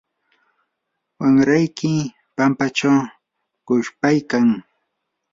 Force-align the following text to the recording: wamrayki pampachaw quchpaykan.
wamrayki 1.19 1.93
pampachaw 2.35 2.97
quchpaykan. 3.65 4.47